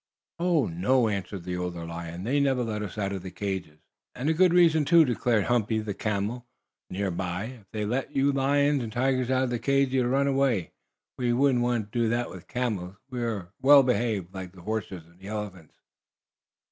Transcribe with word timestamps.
"Oh, 0.39 0.65
no," 0.65 1.09
answered 1.09 1.43
the 1.43 1.55
older 1.57 1.85
lion. 1.85 2.23
"They 2.23 2.39
never 2.39 2.63
let 2.63 2.81
us 2.81 2.97
out 2.97 3.13
of 3.13 3.21
the 3.21 3.29
cages." 3.29 3.77
"And 4.15 4.29
a 4.29 4.33
good 4.33 4.51
reason, 4.51 4.83
too," 4.83 5.05
declared 5.05 5.43
a 5.43 5.47
humpy 5.47 5.83
camel, 5.93 6.47
near 6.89 7.11
by. 7.11 7.59
"If 7.61 7.69
they 7.71 7.85
let 7.85 8.15
you 8.15 8.31
lions 8.31 8.81
and 8.81 8.91
tigers 8.91 9.29
out 9.29 9.43
of 9.43 9.49
the 9.51 9.59
cages, 9.59 9.93
you'd 9.93 10.07
run 10.07 10.25
away. 10.25 10.71
We 11.19 11.33
wouldn't 11.33 11.91
do 11.91 12.09
that. 12.09 12.31
We 12.31 12.39
camels 12.47 12.95
are 13.13 13.53
well 13.61 13.83
behaved, 13.83 14.33
like 14.33 14.53
the 14.53 14.61
horses 14.63 15.05
and 15.05 15.19
the 15.19 15.27
elephants." 15.27 15.75